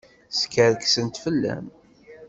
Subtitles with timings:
[0.39, 1.65] Skerksent fell-am.